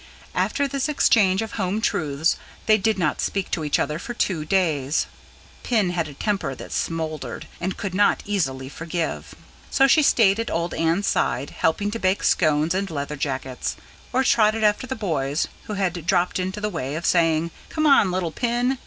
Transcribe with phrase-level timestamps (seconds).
[0.33, 4.43] After this exchange of home truths, they did not speak to each other for two
[4.45, 5.05] days:
[5.61, 9.35] Pin had a temper that smouldered, and could not easily forgive.
[9.69, 13.75] So she stayed at old Anne's side, helping to bake scones and leatherjackets;
[14.11, 18.09] or trotted after the boys, who had dropped into the way of saying: "Come on,
[18.09, 18.79] little Pin!"